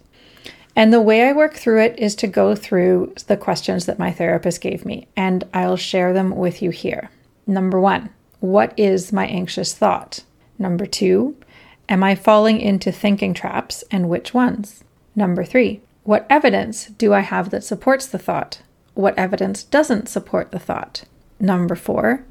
And 0.75 0.91
the 0.91 1.01
way 1.01 1.27
I 1.27 1.34
work 1.34 1.53
through 1.53 1.82
it 1.82 2.00
is 2.00 2.15
to 2.15 2.27
go 2.27 2.55
through 2.55 3.13
the 3.27 3.38
questions 3.38 3.86
that 3.86 4.00
my 4.00 4.12
therapist 4.12 4.62
gave 4.62 4.86
me, 4.86 5.08
and 5.15 5.43
I'll 5.53 5.77
share 5.77 6.13
them 6.13 6.36
with 6.36 6.62
you 6.62 6.72
here. 6.72 7.12
Number 7.46 7.79
one, 7.79 8.10
what 8.39 8.74
is 8.77 9.13
my 9.13 9.27
anxious 9.27 9.75
thought? 9.75 10.24
Number 10.58 10.86
two, 10.86 11.36
am 11.88 12.03
I 12.03 12.15
falling 12.15 12.60
into 12.60 12.91
thinking 12.91 13.34
traps 13.34 13.84
and 13.91 14.10
which 14.10 14.34
ones? 14.34 14.84
Number 15.15 15.43
three, 15.43 15.82
what 16.03 16.25
evidence 16.29 16.88
do 16.88 17.13
I 17.13 17.22
have 17.22 17.51
that 17.51 17.63
supports 17.63 18.08
the 18.08 18.17
thought? 18.17 18.62
What 18.96 19.17
evidence 19.17 19.63
doesn't 19.63 20.10
support 20.10 20.51
the 20.51 20.60
thought? 20.60 21.03
Number 21.39 21.75
four, 21.75 22.25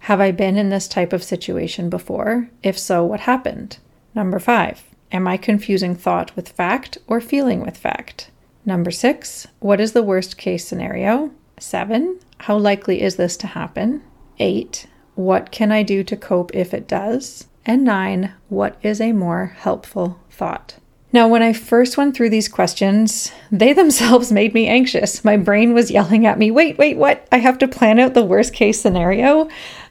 have 0.00 0.20
I 0.20 0.32
been 0.32 0.56
in 0.56 0.70
this 0.70 0.88
type 0.88 1.12
of 1.12 1.22
situation 1.22 1.88
before? 1.90 2.48
If 2.62 2.78
so, 2.78 3.04
what 3.04 3.20
happened? 3.20 3.78
Number 4.14 4.38
five, 4.38 4.82
am 5.12 5.28
I 5.28 5.36
confusing 5.36 5.94
thought 5.94 6.34
with 6.34 6.48
fact 6.48 6.98
or 7.06 7.20
feeling 7.20 7.60
with 7.60 7.76
fact? 7.76 8.30
Number 8.64 8.90
six, 8.90 9.46
what 9.60 9.80
is 9.80 9.92
the 9.92 10.02
worst 10.02 10.38
case 10.38 10.66
scenario? 10.66 11.30
Seven, 11.58 12.18
how 12.38 12.56
likely 12.56 13.02
is 13.02 13.16
this 13.16 13.36
to 13.38 13.46
happen? 13.48 14.02
Eight, 14.38 14.86
what 15.14 15.52
can 15.52 15.70
I 15.70 15.82
do 15.82 16.02
to 16.04 16.16
cope 16.16 16.54
if 16.54 16.72
it 16.72 16.88
does? 16.88 17.46
And 17.64 17.84
nine, 17.84 18.32
what 18.48 18.76
is 18.82 19.00
a 19.00 19.12
more 19.12 19.54
helpful 19.58 20.18
thought? 20.30 20.76
Now, 21.12 21.28
when 21.28 21.42
I 21.42 21.52
first 21.52 21.98
went 21.98 22.16
through 22.16 22.30
these 22.30 22.48
questions, 22.48 23.30
they 23.50 23.72
themselves 23.74 24.32
made 24.32 24.54
me 24.54 24.66
anxious. 24.66 25.24
My 25.24 25.36
brain 25.36 25.74
was 25.74 25.90
yelling 25.90 26.26
at 26.26 26.38
me, 26.38 26.50
wait, 26.50 26.78
wait, 26.78 26.96
what? 26.96 27.26
I 27.30 27.38
have 27.38 27.58
to 27.58 27.68
plan 27.68 27.98
out 27.98 28.14
the 28.14 28.24
worst 28.24 28.54
case 28.54 28.80
scenario? 28.80 29.48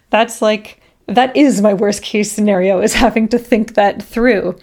That's 0.09 0.41
like, 0.41 0.81
that 1.07 1.35
is 1.35 1.61
my 1.61 1.73
worst 1.73 2.01
case 2.01 2.31
scenario, 2.31 2.81
is 2.81 2.93
having 2.93 3.27
to 3.29 3.37
think 3.37 3.75
that 3.75 4.01
through. 4.01 4.57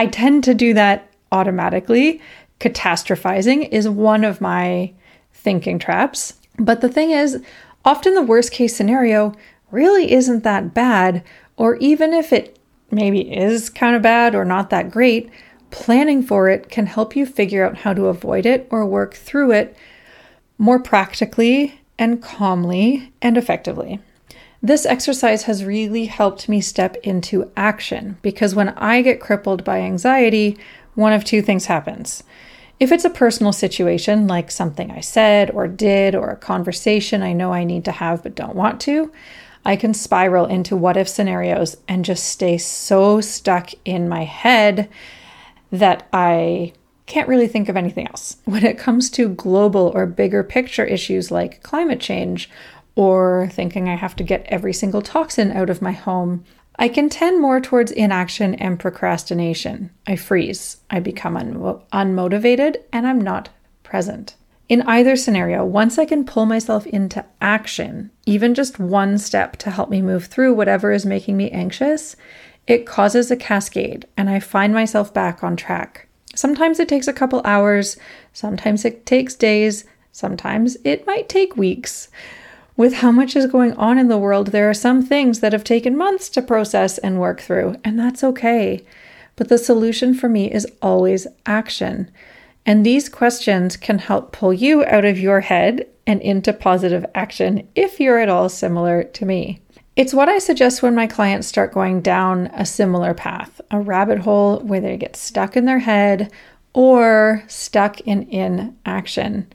I 0.00 0.06
tend 0.06 0.44
to 0.44 0.54
do 0.54 0.72
that 0.72 1.10
automatically. 1.30 2.22
Catastrophizing 2.58 3.68
is 3.70 3.86
one 3.86 4.24
of 4.24 4.40
my 4.40 4.94
thinking 5.34 5.78
traps. 5.78 6.32
But 6.58 6.80
the 6.80 6.88
thing 6.88 7.10
is, 7.10 7.42
often 7.84 8.14
the 8.14 8.22
worst 8.22 8.50
case 8.50 8.74
scenario 8.74 9.34
really 9.70 10.10
isn't 10.12 10.42
that 10.42 10.72
bad, 10.72 11.22
or 11.58 11.76
even 11.76 12.14
if 12.14 12.32
it 12.32 12.58
maybe 12.90 13.30
is 13.30 13.68
kind 13.68 13.94
of 13.94 14.00
bad 14.00 14.34
or 14.34 14.46
not 14.46 14.70
that 14.70 14.90
great, 14.90 15.28
planning 15.70 16.22
for 16.22 16.48
it 16.48 16.70
can 16.70 16.86
help 16.86 17.14
you 17.14 17.26
figure 17.26 17.66
out 17.66 17.76
how 17.76 17.92
to 17.92 18.06
avoid 18.06 18.46
it 18.46 18.66
or 18.70 18.86
work 18.86 19.12
through 19.12 19.52
it 19.52 19.76
more 20.56 20.78
practically 20.78 21.78
and 21.98 22.22
calmly 22.22 23.12
and 23.20 23.36
effectively. 23.36 24.00
This 24.62 24.84
exercise 24.84 25.44
has 25.44 25.64
really 25.64 26.06
helped 26.06 26.48
me 26.48 26.60
step 26.60 26.96
into 26.96 27.50
action 27.56 28.18
because 28.20 28.54
when 28.54 28.70
I 28.70 29.00
get 29.00 29.20
crippled 29.20 29.64
by 29.64 29.80
anxiety, 29.80 30.58
one 30.94 31.14
of 31.14 31.24
two 31.24 31.40
things 31.40 31.66
happens. 31.66 32.22
If 32.78 32.92
it's 32.92 33.04
a 33.04 33.10
personal 33.10 33.52
situation, 33.52 34.26
like 34.26 34.50
something 34.50 34.90
I 34.90 35.00
said 35.00 35.50
or 35.50 35.66
did, 35.66 36.14
or 36.14 36.30
a 36.30 36.36
conversation 36.36 37.22
I 37.22 37.32
know 37.32 37.52
I 37.52 37.64
need 37.64 37.84
to 37.86 37.92
have 37.92 38.22
but 38.22 38.34
don't 38.34 38.54
want 38.54 38.80
to, 38.82 39.10
I 39.64 39.76
can 39.76 39.94
spiral 39.94 40.46
into 40.46 40.76
what 40.76 40.96
if 40.96 41.08
scenarios 41.08 41.76
and 41.88 42.04
just 42.04 42.26
stay 42.26 42.58
so 42.58 43.20
stuck 43.20 43.70
in 43.84 44.08
my 44.08 44.24
head 44.24 44.88
that 45.70 46.06
I 46.12 46.72
can't 47.06 47.28
really 47.28 47.48
think 47.48 47.68
of 47.68 47.76
anything 47.76 48.06
else. 48.06 48.36
When 48.44 48.64
it 48.64 48.78
comes 48.78 49.10
to 49.10 49.28
global 49.28 49.92
or 49.94 50.06
bigger 50.06 50.42
picture 50.42 50.84
issues 50.84 51.30
like 51.30 51.62
climate 51.62 52.00
change 52.00 52.48
or 53.00 53.48
thinking 53.50 53.88
I 53.88 53.94
have 53.94 54.14
to 54.16 54.22
get 54.22 54.44
every 54.50 54.74
single 54.74 55.00
toxin 55.00 55.52
out 55.52 55.70
of 55.70 55.80
my 55.80 55.92
home, 55.92 56.44
I 56.76 56.88
can 56.88 57.08
tend 57.08 57.40
more 57.40 57.58
towards 57.58 57.90
inaction 57.90 58.54
and 58.56 58.78
procrastination. 58.78 59.90
I 60.06 60.16
freeze, 60.16 60.76
I 60.90 61.00
become 61.00 61.34
un- 61.34 61.80
unmotivated, 61.94 62.76
and 62.92 63.06
I'm 63.06 63.18
not 63.18 63.48
present. 63.84 64.34
In 64.68 64.82
either 64.82 65.16
scenario, 65.16 65.64
once 65.64 65.98
I 65.98 66.04
can 66.04 66.26
pull 66.26 66.44
myself 66.44 66.86
into 66.86 67.24
action, 67.40 68.10
even 68.26 68.54
just 68.54 68.78
one 68.78 69.16
step 69.16 69.56
to 69.60 69.70
help 69.70 69.88
me 69.88 70.02
move 70.02 70.26
through 70.26 70.52
whatever 70.52 70.92
is 70.92 71.06
making 71.06 71.38
me 71.38 71.50
anxious, 71.52 72.16
it 72.66 72.84
causes 72.84 73.30
a 73.30 73.36
cascade 73.36 74.06
and 74.18 74.28
I 74.28 74.40
find 74.40 74.74
myself 74.74 75.14
back 75.14 75.42
on 75.42 75.56
track. 75.56 76.06
Sometimes 76.34 76.78
it 76.78 76.88
takes 76.90 77.08
a 77.08 77.14
couple 77.14 77.40
hours, 77.46 77.96
sometimes 78.34 78.84
it 78.84 79.06
takes 79.06 79.34
days, 79.34 79.86
sometimes 80.12 80.76
it 80.84 81.06
might 81.06 81.30
take 81.30 81.56
weeks. 81.56 82.10
With 82.76 82.94
how 82.94 83.10
much 83.10 83.36
is 83.36 83.46
going 83.46 83.74
on 83.74 83.98
in 83.98 84.08
the 84.08 84.18
world, 84.18 84.48
there 84.48 84.70
are 84.70 84.74
some 84.74 85.02
things 85.02 85.40
that 85.40 85.52
have 85.52 85.64
taken 85.64 85.96
months 85.96 86.28
to 86.30 86.42
process 86.42 86.98
and 86.98 87.20
work 87.20 87.40
through, 87.40 87.76
and 87.84 87.98
that's 87.98 88.24
okay. 88.24 88.84
But 89.36 89.48
the 89.48 89.58
solution 89.58 90.14
for 90.14 90.28
me 90.28 90.50
is 90.50 90.66
always 90.80 91.26
action. 91.46 92.10
And 92.66 92.84
these 92.84 93.08
questions 93.08 93.76
can 93.76 93.98
help 93.98 94.32
pull 94.32 94.52
you 94.52 94.84
out 94.84 95.04
of 95.04 95.18
your 95.18 95.40
head 95.40 95.86
and 96.06 96.20
into 96.20 96.52
positive 96.52 97.06
action 97.14 97.68
if 97.74 98.00
you're 98.00 98.18
at 98.18 98.28
all 98.28 98.48
similar 98.48 99.04
to 99.04 99.24
me. 99.24 99.60
It's 99.96 100.14
what 100.14 100.28
I 100.28 100.38
suggest 100.38 100.82
when 100.82 100.94
my 100.94 101.06
clients 101.06 101.46
start 101.46 101.72
going 101.72 102.00
down 102.00 102.46
a 102.54 102.64
similar 102.64 103.12
path, 103.12 103.60
a 103.70 103.80
rabbit 103.80 104.20
hole 104.20 104.60
where 104.60 104.80
they 104.80 104.96
get 104.96 105.16
stuck 105.16 105.56
in 105.56 105.64
their 105.64 105.80
head 105.80 106.32
or 106.72 107.42
stuck 107.48 108.00
in 108.02 108.22
inaction. 108.30 109.52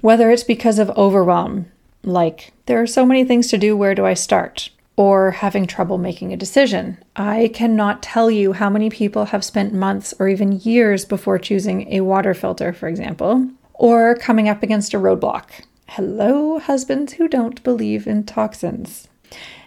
Whether 0.00 0.30
it's 0.30 0.44
because 0.44 0.78
of 0.78 0.90
overwhelm, 0.90 1.66
like 2.02 2.52
there 2.66 2.80
are 2.80 2.86
so 2.86 3.04
many 3.04 3.24
things 3.24 3.48
to 3.48 3.58
do, 3.58 3.76
where 3.76 3.94
do 3.94 4.06
I 4.06 4.14
start? 4.14 4.70
or 4.98 5.30
having 5.30 5.64
trouble 5.64 5.96
making 5.96 6.32
a 6.32 6.36
decision. 6.36 6.98
I 7.14 7.52
cannot 7.54 8.02
tell 8.02 8.32
you 8.32 8.52
how 8.52 8.68
many 8.68 8.90
people 8.90 9.26
have 9.26 9.44
spent 9.44 9.72
months 9.72 10.12
or 10.18 10.28
even 10.28 10.58
years 10.58 11.04
before 11.04 11.38
choosing 11.38 11.86
a 11.92 12.00
water 12.00 12.34
filter, 12.34 12.72
for 12.72 12.88
example, 12.88 13.48
or 13.74 14.16
coming 14.16 14.48
up 14.48 14.60
against 14.64 14.94
a 14.94 14.98
roadblock. 14.98 15.44
Hello, 15.86 16.58
husbands 16.58 17.12
who 17.12 17.28
don't 17.28 17.62
believe 17.62 18.08
in 18.08 18.24
toxins. 18.24 19.06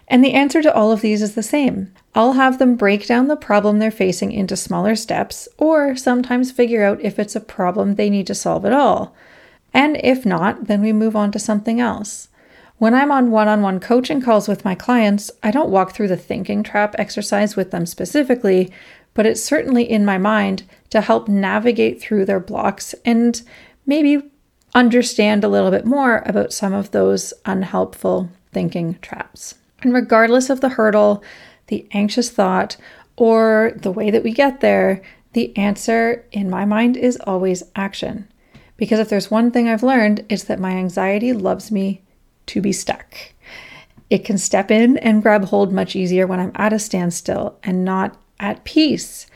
And 0.06 0.22
the 0.22 0.34
answer 0.34 0.60
to 0.60 0.74
all 0.74 0.92
of 0.92 1.00
these 1.00 1.22
is 1.22 1.34
the 1.34 1.42
same. 1.42 1.94
I'll 2.14 2.34
have 2.34 2.58
them 2.58 2.76
break 2.76 3.06
down 3.06 3.28
the 3.28 3.36
problem 3.36 3.78
they're 3.78 3.90
facing 3.90 4.32
into 4.32 4.54
smaller 4.54 4.94
steps, 4.94 5.48
or 5.56 5.96
sometimes 5.96 6.52
figure 6.52 6.84
out 6.84 7.00
if 7.00 7.18
it's 7.18 7.34
a 7.34 7.40
problem 7.40 7.94
they 7.94 8.10
need 8.10 8.26
to 8.26 8.34
solve 8.34 8.66
at 8.66 8.74
all. 8.74 9.16
And 9.74 9.98
if 10.02 10.26
not, 10.26 10.66
then 10.66 10.82
we 10.82 10.92
move 10.92 11.16
on 11.16 11.32
to 11.32 11.38
something 11.38 11.80
else. 11.80 12.28
When 12.78 12.94
I'm 12.94 13.12
on 13.12 13.30
one 13.30 13.48
on 13.48 13.62
one 13.62 13.78
coaching 13.80 14.20
calls 14.20 14.48
with 14.48 14.64
my 14.64 14.74
clients, 14.74 15.30
I 15.42 15.50
don't 15.50 15.70
walk 15.70 15.92
through 15.92 16.08
the 16.08 16.16
thinking 16.16 16.62
trap 16.62 16.96
exercise 16.98 17.54
with 17.54 17.70
them 17.70 17.86
specifically, 17.86 18.72
but 19.14 19.26
it's 19.26 19.42
certainly 19.42 19.88
in 19.88 20.04
my 20.04 20.18
mind 20.18 20.64
to 20.90 21.00
help 21.00 21.28
navigate 21.28 22.00
through 22.00 22.24
their 22.24 22.40
blocks 22.40 22.94
and 23.04 23.40
maybe 23.86 24.30
understand 24.74 25.44
a 25.44 25.48
little 25.48 25.70
bit 25.70 25.84
more 25.84 26.22
about 26.26 26.52
some 26.52 26.72
of 26.72 26.90
those 26.90 27.32
unhelpful 27.44 28.30
thinking 28.52 28.98
traps. 29.00 29.54
And 29.82 29.94
regardless 29.94 30.50
of 30.50 30.60
the 30.60 30.70
hurdle, 30.70 31.22
the 31.68 31.86
anxious 31.92 32.30
thought, 32.30 32.76
or 33.16 33.72
the 33.76 33.92
way 33.92 34.10
that 34.10 34.22
we 34.22 34.32
get 34.32 34.60
there, 34.60 35.02
the 35.34 35.56
answer 35.56 36.24
in 36.32 36.50
my 36.50 36.64
mind 36.64 36.96
is 36.96 37.16
always 37.18 37.62
action. 37.76 38.28
Because 38.82 38.98
if 38.98 39.10
there's 39.10 39.30
one 39.30 39.52
thing 39.52 39.68
I've 39.68 39.84
learned, 39.84 40.26
it's 40.28 40.42
that 40.42 40.58
my 40.58 40.72
anxiety 40.72 41.32
loves 41.32 41.70
me 41.70 42.02
to 42.46 42.60
be 42.60 42.72
stuck. 42.72 43.14
It 44.10 44.24
can 44.24 44.38
step 44.38 44.72
in 44.72 44.98
and 44.98 45.22
grab 45.22 45.44
hold 45.44 45.72
much 45.72 45.94
easier 45.94 46.26
when 46.26 46.40
I'm 46.40 46.50
at 46.56 46.72
a 46.72 46.80
standstill 46.80 47.60
and 47.62 47.84
not 47.84 48.20
at 48.40 48.64
peace. 48.64 49.28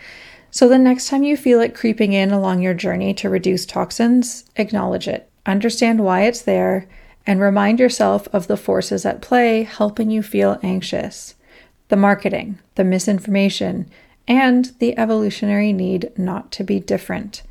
So, 0.51 0.69
the 0.69 0.79
next 0.79 1.07
time 1.07 1.23
you 1.23 1.37
feel 1.37 1.61
it 1.61 1.77
creeping 1.77 2.13
in 2.13 2.33
along 2.33 2.61
your 2.61 2.75
journey 2.75 3.15
to 3.15 3.31
reduce 3.31 3.65
toxins, 3.65 4.47
acknowledge 4.57 5.07
it, 5.07 5.31
understand 5.47 6.03
why 6.03 6.23
it's 6.23 6.43
there, 6.43 6.89
and 7.25 7.41
remind 7.41 7.79
yourself 7.79 8.27
of 8.33 8.49
the 8.49 8.57
forces 8.57 9.07
at 9.07 9.23
play 9.23 9.63
helping 9.63 10.11
you 10.11 10.25
feel 10.25 10.59
anxious 10.65 11.37
the 11.87 11.95
marketing, 11.95 12.59
the 12.75 12.83
misinformation, 12.83 13.89
and 14.27 14.73
the 14.81 14.99
evolutionary 14.99 15.73
need 15.73 16.11
not 16.19 16.51
to 16.51 16.65
be 16.65 16.81
different. 16.81 17.45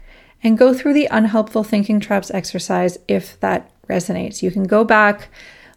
And 0.45 0.59
go 0.59 0.75
through 0.75 0.93
the 0.93 1.07
unhelpful 1.09 1.63
thinking 1.63 1.99
traps 1.99 2.29
exercise 2.29 2.99
if 3.07 3.39
that 3.39 3.67
resonates. 3.89 4.43
You 4.43 4.51
can 4.51 4.65
go 4.65 4.83
back, 4.83 5.29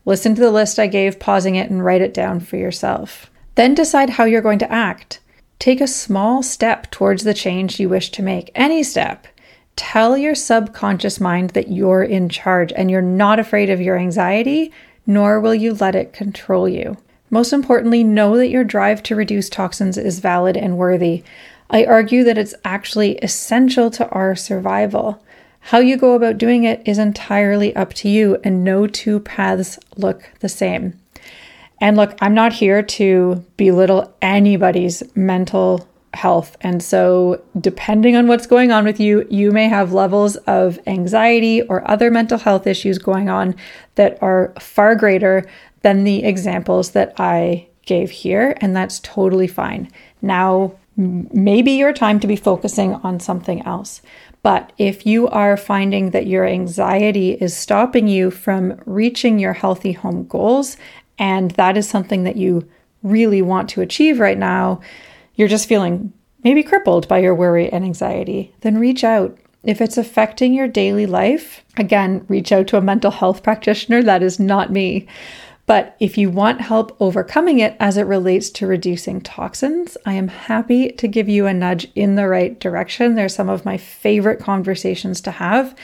listen 0.05 0.35
to 0.35 0.43
the 0.43 0.51
list 0.51 0.79
I 0.79 0.87
gave, 0.87 1.19
pausing 1.19 1.55
it, 1.55 1.71
and 1.71 1.83
write 1.83 2.03
it 2.03 2.13
down 2.13 2.41
for 2.41 2.59
yourself. 2.59 3.31
Then 3.55 3.73
decide 3.75 4.11
how 4.11 4.25
you're 4.25 4.43
going 4.43 4.59
to 4.59 4.71
act. 4.71 5.21
Take 5.59 5.81
a 5.81 5.87
small 5.87 6.43
step 6.43 6.91
towards 6.91 7.25
the 7.25 7.33
change 7.33 7.81
you 7.81 7.89
wish 7.89 8.11
to 8.11 8.23
make, 8.23 8.51
any 8.55 8.83
step. 8.83 9.27
Tell 9.75 10.19
your 10.19 10.35
subconscious 10.35 11.19
mind 11.19 11.51
that 11.51 11.73
you're 11.73 12.03
in 12.03 12.29
charge 12.29 12.71
and 12.77 12.91
you're 12.91 13.01
not 13.01 13.39
afraid 13.39 13.71
of 13.71 13.81
your 13.81 13.97
anxiety, 13.97 14.71
nor 15.07 15.41
will 15.41 15.55
you 15.55 15.73
let 15.73 15.95
it 15.95 16.13
control 16.13 16.69
you. 16.69 16.99
Most 17.31 17.55
importantly, 17.55 18.05
know 18.05 18.37
that 18.37 18.51
your 18.51 18.65
drive 18.65 19.03
to 19.05 19.17
reduce 19.17 19.49
toxins 19.49 19.97
is 19.97 20.19
valid 20.19 20.59
and 20.59 20.77
worthy. 20.77 21.25
I 21.71 21.85
argue 21.85 22.25
that 22.25 22.39
it's 22.39 22.55
actually 22.65 23.17
essential 23.19 23.91
to 23.93 24.09
our 24.09 24.35
survival. 24.35 25.23
How 25.61 25.79
you 25.79 25.97
go 25.97 26.15
about 26.15 26.39
doing 26.39 26.65
it 26.65 26.83
is 26.87 26.99
entirely 26.99 27.77
up 27.77 27.93
to 27.95 28.09
you, 28.09 28.39
and 28.43 28.65
no 28.65 28.87
two 28.87 29.21
paths 29.21 29.79
look 29.97 30.31
the 30.41 30.49
same. 30.49 30.99
And 31.81 31.97
look, 31.97 32.17
I'm 32.21 32.35
not 32.35 32.53
here 32.55 32.83
to 32.83 33.45
belittle 33.57 34.13
anybody's 34.23 35.03
mental 35.15 35.87
health. 36.15 36.57
And 36.63 36.83
so, 36.83 37.43
depending 37.61 38.17
on 38.17 38.27
what's 38.27 38.47
going 38.47 38.73
on 38.73 38.85
with 38.85 38.99
you, 38.99 39.27
you 39.31 39.53
may 39.53 39.69
have 39.69 39.93
levels 39.93 40.37
of 40.37 40.79
anxiety 40.87 41.63
or 41.63 41.89
other 41.89 42.11
mental 42.11 42.39
health 42.39 42.67
issues 42.67 42.99
going 42.99 43.29
on 43.29 43.55
that 43.97 44.21
are 44.23 44.55
far 44.59 44.95
greater 44.95 45.47
than 45.83 46.05
the 46.05 46.25
examples 46.25 46.93
that 46.93 47.15
I 47.19 47.69
gave 47.85 48.11
here. 48.11 48.57
And 48.61 48.75
that's 48.75 49.01
totally 49.01 49.47
fine. 49.47 49.91
Now, 50.23 50.75
maybe 50.99 51.71
your 51.71 51.93
time 51.93 52.19
to 52.21 52.27
be 52.27 52.37
focusing 52.37 52.95
on 52.97 53.21
something 53.21 53.65
else. 53.65 54.03
But 54.43 54.73
if 54.79 55.07
you 55.07 55.29
are 55.29 55.57
finding 55.57 56.11
that 56.11 56.27
your 56.27 56.45
anxiety 56.45 57.33
is 57.33 57.57
stopping 57.57 58.09
you 58.09 58.31
from 58.31 58.81
reaching 58.85 59.39
your 59.39 59.53
healthy 59.53 59.93
home 59.93 60.27
goals, 60.27 60.77
and 61.19 61.53
that 61.53 61.77
is 61.77 61.89
something 61.89 62.25
that 62.25 62.37
you 62.37 62.69
really 63.03 63.43
want 63.43 63.69
to 63.71 63.81
achieve 63.81 64.19
right 64.19 64.39
now, 64.39 64.81
you're 65.35 65.49
just 65.49 65.69
feeling 65.69 66.13
maybe 66.43 66.63
crippled 66.63 67.07
by 67.09 67.19
your 67.19 67.35
worry 67.35 67.71
and 67.73 67.85
anxiety, 67.85 68.53
then 68.61 68.79
reach 68.79 69.05
out. 69.05 69.39
If 69.65 69.81
it's 69.81 69.99
affecting 69.99 70.55
your 70.55 70.69
daily 70.69 71.07
life, 71.07 71.65
again, 71.77 72.25
reach 72.29 72.53
out 72.53 72.69
to 72.69 72.77
a 72.77 72.83
mental 72.83 73.11
health 73.11 73.43
practitioner. 73.45 74.03
That 74.03 74.23
is 74.23 74.41
not 74.41 74.73
me. 74.73 75.07
But 75.69 75.97
if 76.01 76.17
you 76.17 76.31
want 76.31 76.63
help 76.63 76.97
overcoming 76.99 77.59
it 77.59 77.77
as 77.79 77.99
it 77.99 78.05
relates 78.05 78.49
to 78.53 78.67
reducing 78.67 79.21
toxins, 79.21 79.99
I 80.07 80.15
am 80.15 80.29
happy 80.29 80.93
to 80.93 81.07
give 81.07 81.29
you 81.29 81.47
a 81.47 81.53
nudge 81.53 81.87
in 81.95 82.15
the 82.15 82.27
right 82.27 82.59
direction. 82.59 83.15
They're 83.15 83.29
some 83.29 83.51
of 83.51 83.67
my 83.67 83.77
favorite 83.77 84.41
conversations 84.41 85.21
to 85.21 85.31
have 85.31 85.77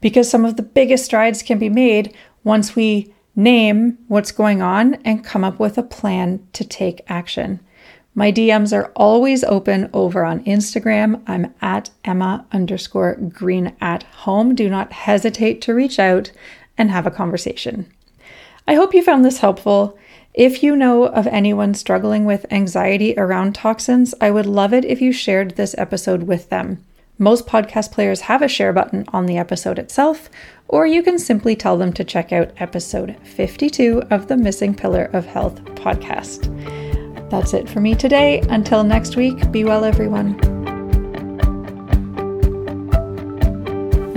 because 0.00 0.28
some 0.28 0.44
of 0.44 0.56
the 0.56 0.64
biggest 0.64 1.04
strides 1.04 1.44
can 1.44 1.60
be 1.60 1.68
made 1.68 2.16
once 2.42 2.74
we 2.74 3.14
name 3.36 3.96
what's 4.08 4.32
going 4.32 4.60
on 4.60 4.94
and 5.04 5.22
come 5.22 5.44
up 5.44 5.60
with 5.60 5.78
a 5.78 5.84
plan 5.84 6.44
to 6.54 6.64
take 6.64 7.04
action. 7.06 7.60
My 8.16 8.32
DMs 8.32 8.76
are 8.76 8.90
always 8.96 9.44
open 9.44 9.88
over 9.92 10.24
on 10.24 10.42
Instagram. 10.46 11.22
I'm 11.28 11.54
at 11.62 11.90
Emma 12.04 12.44
underscore 12.50 13.14
green 13.14 13.76
at 13.80 14.02
home. 14.02 14.56
Do 14.56 14.68
not 14.68 14.90
hesitate 14.90 15.62
to 15.62 15.74
reach 15.74 16.00
out 16.00 16.32
and 16.76 16.90
have 16.90 17.06
a 17.06 17.12
conversation. 17.12 17.92
I 18.68 18.74
hope 18.74 18.92
you 18.92 19.02
found 19.02 19.24
this 19.24 19.38
helpful. 19.38 19.98
If 20.34 20.62
you 20.62 20.76
know 20.76 21.06
of 21.06 21.26
anyone 21.26 21.72
struggling 21.72 22.26
with 22.26 22.44
anxiety 22.52 23.14
around 23.16 23.54
toxins, 23.54 24.14
I 24.20 24.30
would 24.30 24.44
love 24.44 24.74
it 24.74 24.84
if 24.84 25.00
you 25.00 25.10
shared 25.10 25.56
this 25.56 25.74
episode 25.78 26.24
with 26.24 26.50
them. 26.50 26.84
Most 27.16 27.46
podcast 27.46 27.92
players 27.92 28.20
have 28.20 28.42
a 28.42 28.46
share 28.46 28.74
button 28.74 29.06
on 29.08 29.24
the 29.24 29.38
episode 29.38 29.78
itself, 29.78 30.28
or 30.68 30.86
you 30.86 31.02
can 31.02 31.18
simply 31.18 31.56
tell 31.56 31.78
them 31.78 31.94
to 31.94 32.04
check 32.04 32.30
out 32.30 32.52
episode 32.58 33.16
52 33.24 34.02
of 34.10 34.28
the 34.28 34.36
Missing 34.36 34.74
Pillar 34.74 35.08
of 35.14 35.24
Health 35.24 35.64
podcast. 35.74 36.50
That's 37.30 37.54
it 37.54 37.70
for 37.70 37.80
me 37.80 37.94
today. 37.94 38.40
Until 38.50 38.84
next 38.84 39.16
week, 39.16 39.50
be 39.50 39.64
well, 39.64 39.82
everyone. 39.82 40.67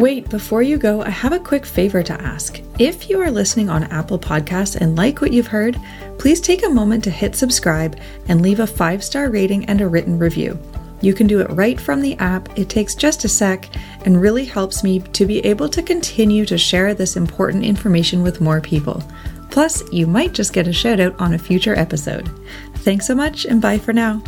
Wait, 0.01 0.27
before 0.29 0.63
you 0.63 0.79
go, 0.79 1.03
I 1.03 1.11
have 1.11 1.31
a 1.31 1.39
quick 1.39 1.63
favor 1.63 2.01
to 2.01 2.19
ask. 2.19 2.59
If 2.79 3.07
you 3.07 3.21
are 3.21 3.29
listening 3.29 3.69
on 3.69 3.83
Apple 3.83 4.17
Podcasts 4.17 4.75
and 4.75 4.95
like 4.95 5.21
what 5.21 5.31
you've 5.31 5.45
heard, 5.45 5.79
please 6.17 6.41
take 6.41 6.65
a 6.65 6.69
moment 6.69 7.03
to 7.03 7.11
hit 7.11 7.35
subscribe 7.35 7.99
and 8.27 8.41
leave 8.41 8.61
a 8.61 8.65
five 8.65 9.03
star 9.03 9.29
rating 9.29 9.63
and 9.65 9.79
a 9.79 9.87
written 9.87 10.17
review. 10.17 10.57
You 11.01 11.13
can 11.13 11.27
do 11.27 11.39
it 11.39 11.51
right 11.51 11.79
from 11.79 12.01
the 12.01 12.15
app. 12.15 12.57
It 12.57 12.67
takes 12.67 12.95
just 12.95 13.25
a 13.25 13.29
sec 13.29 13.69
and 14.03 14.19
really 14.19 14.43
helps 14.43 14.83
me 14.83 15.01
to 15.01 15.25
be 15.27 15.37
able 15.45 15.69
to 15.69 15.83
continue 15.83 16.47
to 16.47 16.57
share 16.57 16.95
this 16.95 17.15
important 17.15 17.63
information 17.63 18.23
with 18.23 18.41
more 18.41 18.59
people. 18.59 19.03
Plus, 19.51 19.83
you 19.93 20.07
might 20.07 20.33
just 20.33 20.51
get 20.51 20.67
a 20.67 20.73
shout 20.73 20.99
out 20.99 21.13
on 21.21 21.35
a 21.35 21.37
future 21.37 21.77
episode. 21.77 22.27
Thanks 22.77 23.05
so 23.05 23.13
much 23.13 23.45
and 23.45 23.61
bye 23.61 23.77
for 23.77 23.93
now. 23.93 24.23